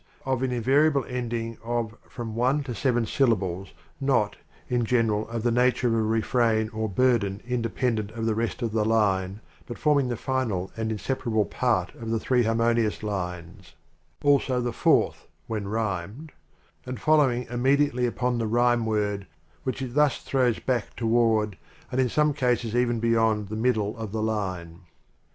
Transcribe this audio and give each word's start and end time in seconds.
of 0.25 0.41
an 0.41 0.51
invariable 0.51 1.05
ending 1.07 1.59
of 1.63 1.95
From 2.09 2.33
one 2.35 2.63
to 2.63 2.73
seven 2.73 3.05
syllables, 3.05 3.71
not, 3.99 4.35
in 4.67 4.83
general, 4.83 5.27
of 5.29 5.43
the 5.43 5.51
nature 5.51 5.87
of 5.89 5.93
a 5.93 6.01
refrain 6.01 6.69
or 6.69 6.89
burden 6.89 7.39
independent 7.45 8.09
of 8.13 8.25
the 8.25 8.33
rest 8.33 8.63
of 8.63 8.71
the 8.71 8.83
line, 8.83 9.41
but 9.67 9.77
forming 9.77 10.07
the 10.07 10.17
final 10.17 10.71
and 10.75 10.91
inseparable 10.91 11.45
part 11.45 11.93
of 11.93 12.09
the 12.09 12.19
three 12.19 12.41
harmonious 12.41 13.03
lines 13.03 13.75
'also 14.23 14.59
the 14.59 14.73
fourth, 14.73 15.27
when 15.45 15.67
Original 15.67 15.83
from 15.85 16.11
UNIVERSITY 16.15 16.33
OF 16.33 16.33
MICHIGAN 16.33 16.37
6 16.47 16.57
rhymed 16.57 16.89
^ 16.89 16.89
and 16.89 16.99
following 17.39 17.43
immediately 17.51 18.05
upon 18.07 18.37
the 18.39 18.47
rhyme 18.47 18.85
word, 18.87 19.27
which 19.65 19.83
it 19.83 19.93
thus 19.93 20.17
throws 20.23 20.57
back 20.57 20.95
toward, 20.95 21.59
and 21.91 22.01
in 22.01 22.09
some 22.09 22.33
cases 22.33 22.75
even 22.75 22.99
beyond, 22.99 23.49
the 23.49 23.55
middle 23.55 23.95
of 23.97 24.11
the 24.11 24.23
line. 24.23 24.79